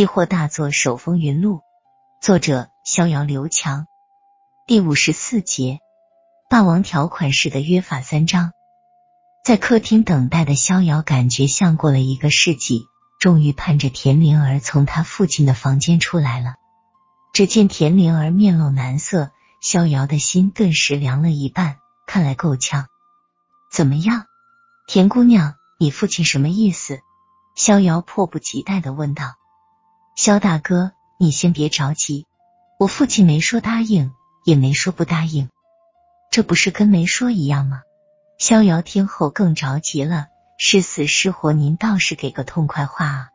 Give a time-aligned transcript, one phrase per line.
[0.00, 1.60] 期货大作手风云录，
[2.22, 3.86] 作者逍遥刘强，
[4.66, 5.80] 第五十四节，
[6.48, 8.52] 霸王条款式的约法三章。
[9.44, 12.86] 在客厅等待的逍遥，感觉像过了一个世纪，
[13.18, 16.54] 终于盼着田灵儿从他父亲的房间出来了。
[17.34, 21.76] 只见田灵儿面露难色，逍遥的心顿时凉了一半。
[22.06, 22.86] 看来够呛。
[23.70, 24.24] 怎么样，
[24.86, 27.00] 田姑娘，你父亲什么意思？
[27.54, 29.34] 逍遥迫不及待的问道。
[30.22, 32.26] 肖大哥，你先别着急，
[32.78, 34.12] 我父亲没说答应，
[34.44, 35.48] 也没说不答应，
[36.30, 37.80] 这不是跟没说一样吗？
[38.36, 40.26] 逍遥听后更着急了，
[40.58, 43.28] 是死是活，您倒是给个痛快话啊！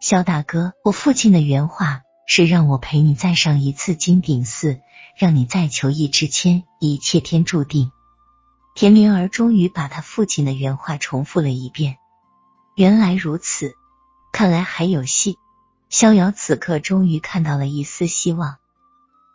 [0.00, 4.80] 肖大哥，我父亲的原话是让我陪你再上一次金顶寺，
[5.16, 7.92] 让你再求一支签，一切天注定。
[8.74, 11.98] 田灵儿终于把他父亲的原话重复了一遍。
[12.74, 13.74] 原来如此，
[14.32, 15.38] 看来还有戏。
[15.90, 18.58] 逍遥此刻终于看到了一丝希望。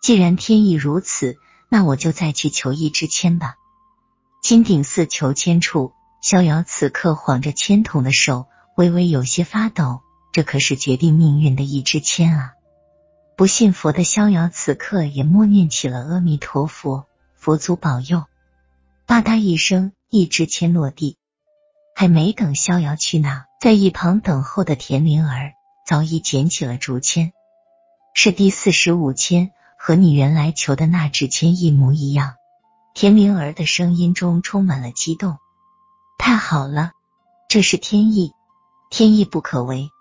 [0.02, 3.56] 既然天意如此，那我就再去求一支签吧。
[4.42, 10.00] 金顶寺求签处，逍遥此刻晃着签筒的手微微有些发抖。
[10.32, 12.54] 这可是决定命运的一支签啊！
[13.38, 18.26] 不信佛的逍遥此刻也默念起了阿弥陀佛，佛祖保佑。
[19.06, 21.18] 吧嗒一声，一支签落地。
[21.96, 25.54] 还没等逍遥去拿，在一旁等候的田灵儿。
[25.86, 27.32] 早已捡起了竹签，
[28.16, 32.34] 是第四十五签，和你原来求的那纸签一模一样。
[32.96, 35.38] 田明儿的声音中充满了激动。
[36.18, 36.94] 太好了，
[37.48, 38.32] 这是天意，
[38.90, 39.92] 天意不可违！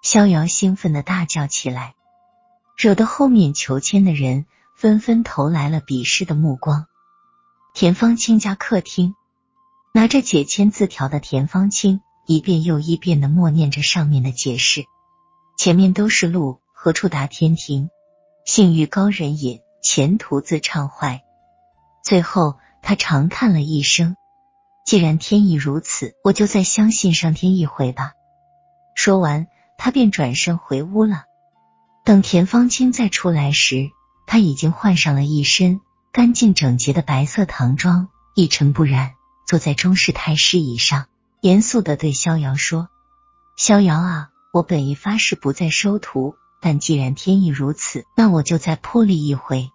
[0.00, 1.94] 逍遥兴奋的大叫起来，
[2.76, 6.86] 惹得后面求签的人纷纷投来了鄙视的目光。
[7.74, 9.16] 田方清家客厅，
[9.92, 14.84] 拿着解签字条的田方清一遍又一遍的默念着上面的解释。
[15.56, 17.90] 前面都是路，何处达天庭？
[18.44, 21.22] 性欲高人也，前途自畅怀。
[22.02, 24.16] 最后，他长叹了一声
[24.84, 28.14] ：“既然天意如此，我就再相信上天一回吧。”
[28.96, 29.46] 说完，
[29.78, 31.24] 他便转身回屋了。
[32.04, 33.90] 等田芳清再出来时，
[34.26, 35.80] 他已经换上了一身
[36.12, 39.12] 干净整洁的白色唐装，一尘不染，
[39.46, 41.06] 坐在中式太师椅上，
[41.40, 42.88] 严肃的对逍遥说
[43.56, 49.70] ：“逍遥啊！”我本意发誓不再收徒，但既然天意如此，那我就再破例一回。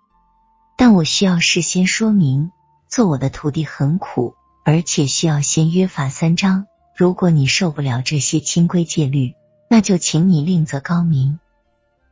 [0.77, 2.51] 但我需要事先说明，
[2.87, 6.67] 做我的徒弟很苦，而且需要先约法三章。
[6.95, 9.33] 如果你受不了这些清规戒律，
[9.67, 11.39] 那就请你另择高明。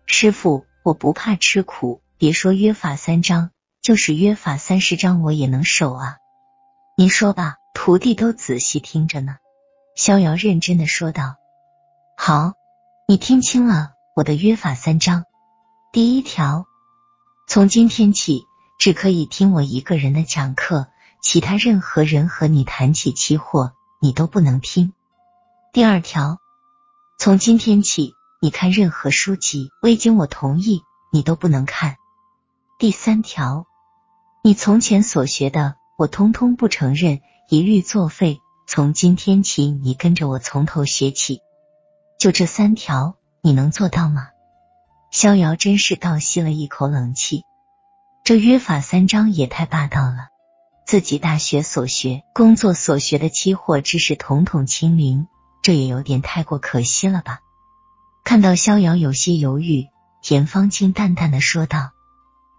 [0.08, 3.52] 师傅，我不怕吃苦，别说约法三章，
[3.84, 6.18] 就是约法三十章，我也能守啊。
[6.98, 9.36] 您说吧，徒弟都仔细听着呢。
[9.96, 11.36] 逍遥认真的说道。
[12.18, 12.54] 好，
[13.08, 15.26] 你听清了我的约法三章。
[15.92, 16.66] 第一条，
[17.46, 18.46] 从今天起，
[18.80, 20.88] 只可以听我一个人的讲课，
[21.22, 24.94] 其他任何人和你谈起期货，你都不能听。
[25.72, 26.40] 第二条，
[27.20, 31.98] 从今天起，你看任何书籍，未经我同意，你都不能看。
[32.80, 33.68] 第三条，
[34.42, 38.42] 你从前所学的，我通通不承认，一律作废。
[38.66, 41.42] 从今天起，你跟着我从头学起。
[42.26, 44.30] 就这三条，你能做到吗？
[45.12, 47.44] 逍遥真是倒吸了一口冷气，
[48.24, 50.30] 这约法三章也太霸道了。
[50.88, 55.28] 自己大学所学、工作所学的期货知识统统清零，
[55.62, 57.42] 这也有点太过可惜了吧？
[58.24, 59.86] 看到逍遥有些犹豫，
[60.24, 61.92] 田芳清淡淡的说道：“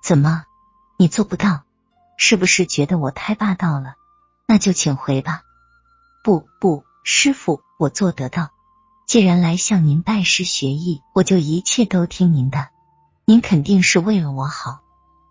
[0.01, 0.45] 怎么，
[0.97, 1.65] 你做不到？
[2.17, 3.97] 是不是觉得我太霸道了？
[4.47, 5.43] 那就请回吧。
[6.23, 8.51] ”“不不，师傅，我做得到。”
[9.07, 12.69] 既然来向您拜师学艺，我就一切都听您的。
[13.25, 14.81] 您肯定是为了我好，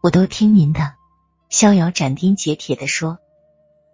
[0.01, 0.93] 我都听您的。
[1.49, 3.19] 逍遥斩钉截铁的说：“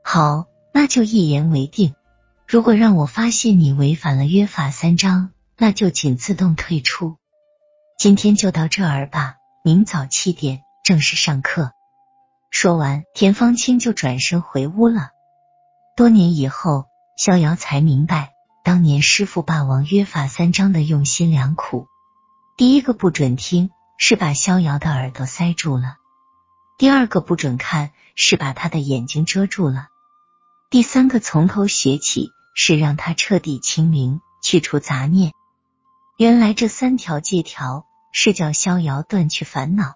[0.06, 1.96] 好，那就一言为定。
[2.48, 7.18] 如果让我发现你违反了约法三章，那就请自动退出。
[7.98, 11.72] 今天就到这儿吧，明早七点正式上课。”
[12.52, 15.10] 说完，田芳清就转身回屋了。
[15.96, 16.86] 多年以后，
[17.18, 18.31] 逍遥才明白。
[18.64, 21.88] 当年师傅霸王约法三章的用心良苦，
[22.58, 25.98] 第一个不准听是把逍遥的耳朵塞住了；
[26.78, 29.88] 第二个不准看是把他的眼睛遮住了；
[30.70, 35.32] 第三个从头学起是让他彻底清明，去除杂念。
[36.18, 39.96] 原来这三条戒条是叫逍遥断去烦恼，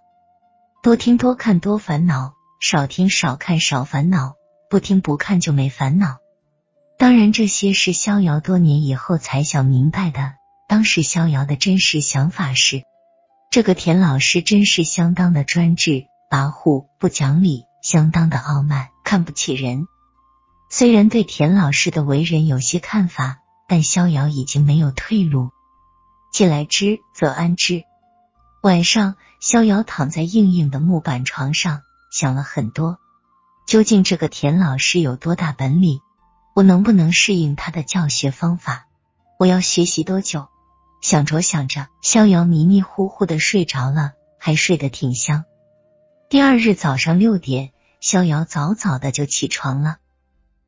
[0.81, 4.33] 多听多看多烦恼，少听少看少烦恼，
[4.71, 6.17] 不听不看就没烦恼。
[6.97, 10.35] 当然，这些是逍遥多年以后才想明白的。
[10.67, 12.83] 当时逍遥的真实想法是，
[13.51, 19.87] 这个田老师真是相当的专制、跋扈、不讲理，相当的傲慢，看不起人。
[20.69, 25.51] 虽然对田老师的为人有些看法，但逍遥已经没有退路。
[26.31, 27.83] 既来之，则安之。
[28.61, 31.81] 晚上，逍遥躺在硬硬的木板床上，
[32.11, 32.97] 想了很多。
[33.67, 35.99] 究竟这个田老师有多大本领？
[36.55, 38.87] 我能不能适应他的教学方法？
[39.37, 40.47] 我要学习多久？
[41.01, 45.43] 想着想着，逍遥迷迷糊糊的睡着了，还睡得挺香。
[46.29, 49.97] 第二日早上六点，逍遥早早的就起床了。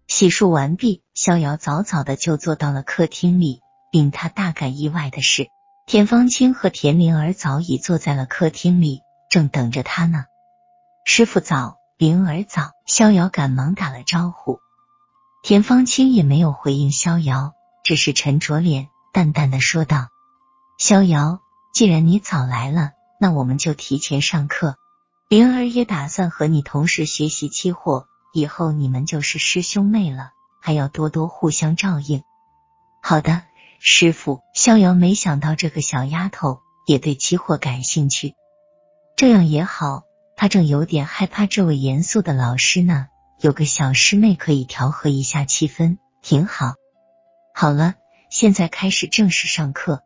[0.07, 3.61] 洗漱完毕，逍遥早早的就坐到了客厅里。
[3.89, 5.47] 令他大感意外的是。
[5.85, 8.99] 田芳清和田灵儿早已坐在了客厅里，
[9.29, 10.25] 正等着他呢。
[11.05, 12.73] 师傅早，灵儿早。
[12.85, 14.59] 逍遥赶忙打了招呼，
[15.47, 17.53] 田芳清也没有回应逍遥，
[17.85, 20.09] 只是沉着脸，淡淡的说道
[20.77, 21.39] ：“逍遥，
[21.73, 24.75] 既然你早来了，那我们就提前上课。
[25.29, 32.23] 灵儿也打算和你同时学习期货，以后你们就是师兄妹了，还要多多互相照应。”
[33.01, 33.43] 好的。
[33.79, 38.35] 师傅，逍遥没想到这个小丫头也对期货感兴趣，
[39.15, 40.01] 这样也好。
[40.35, 43.07] 他正有点害怕这位严肃的老师呢，
[43.39, 46.73] 有个小师妹可以调和一下气氛，挺好。
[47.53, 47.93] 好了，
[48.31, 50.01] 现在开始正式上课。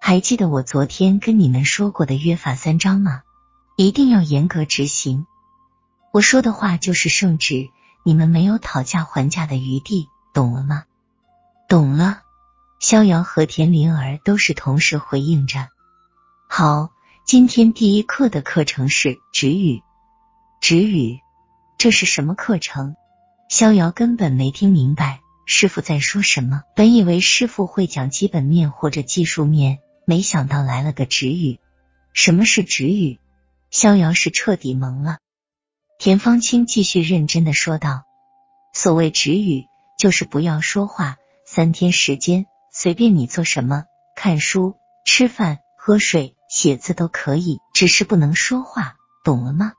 [0.00, 3.22] 还记得我昨天跟你们说过的约法三章吗？
[3.76, 5.26] 一定要严格执行。
[6.12, 7.68] 我说的话就是圣旨，
[8.02, 10.84] 你们没有讨价还价的余地，懂了吗？
[11.68, 12.22] 懂了。
[12.80, 15.68] 逍遥和田灵儿都是同时回应着。
[16.48, 16.90] 好，
[17.24, 19.82] 今天第一课的课程是止语。
[20.60, 21.20] 止语，
[21.78, 22.96] 这是什么课程？
[23.48, 26.64] 逍遥根本没听明白师傅在说什么。
[26.74, 31.60] 本以为师傅会讲基本面或者技术面，没想到来了个止语。
[32.12, 33.20] 什么是止语？
[33.70, 35.18] 逍遥是彻底懵了。
[36.00, 38.02] 田芳清继续认真的说道
[38.74, 39.66] ：“所谓止语，
[39.96, 41.16] 就是不要说话，
[41.46, 43.84] 三天时间。”随便你做什么，
[44.16, 49.72] 看书、吃饭、喝水、写字都可以，只是不能说话，懂了吗？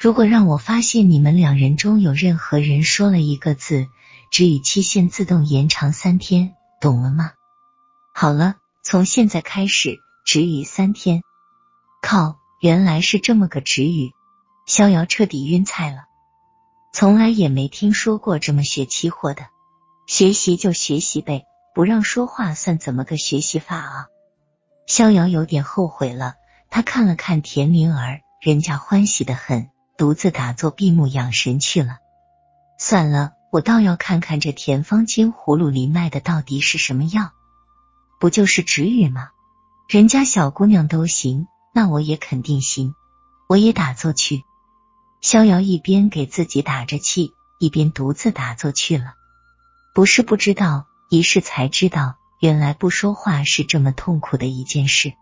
[0.00, 3.86] 如果让我发现你们两人中有任何人说了一个字，
[4.30, 7.32] 止语期限自动延长三天，懂了吗？
[8.14, 11.20] 好了，从现在开始止语三天。
[12.00, 14.12] 靠，原来是这么个止语，
[14.66, 16.04] 逍遥彻底晕菜了，
[16.94, 19.48] 从来也没听说过这么学期货的，
[20.06, 21.44] 学习就学习呗。
[21.74, 24.06] 不让说话算怎么个学习法啊？
[24.86, 26.36] 逍遥有点后悔了。
[26.70, 29.68] 他看了看田灵儿，人家欢喜的很，
[30.00, 31.98] 独自打坐闭目养神去了。
[32.78, 37.32] 算了，我倒要看看这田方清葫芦里卖的到底是什么药。
[38.18, 39.28] 不就是止语吗？
[39.90, 42.94] 人家小姑娘都行，那我也肯定行。
[43.46, 44.42] 我也打坐去。
[45.20, 49.12] 逍遥一边给自己打着气，一边独自打坐去了。
[49.94, 50.86] 不是不知道。
[51.10, 55.12] 一试才知道，原来不说话是这么痛苦的一件事。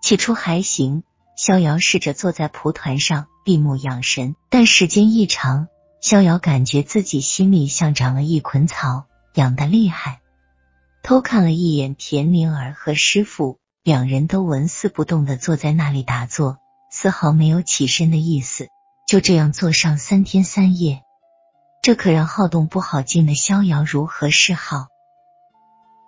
[0.00, 1.02] 起初还行，
[1.36, 5.68] 逍遥试着坐在蒲团上闭目养神，但时间一长，
[6.00, 9.04] 逍遥感觉自己心里像长了一捆草，
[9.34, 10.20] 痒的厉害。
[11.02, 16.56] 偷看了一眼田灵儿和师傅，两人都纹丝不动的坐在那里打坐，
[16.90, 18.68] 丝毫没有起身的意思。
[19.06, 21.02] 就这样坐上三天三夜，
[21.82, 24.86] 这可让好动不好静的逍遥如何是好？